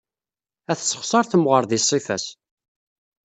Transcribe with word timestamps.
Ad 0.71 0.77
tessexṣar 0.77 1.25
temɣeṛ 1.25 1.63
di 1.65 1.77
ṣṣifa-s. 1.83 2.25